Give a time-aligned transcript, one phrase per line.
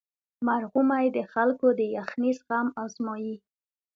[0.47, 3.35] مرغومی د خلکو د یخنۍ زغم ازمويي.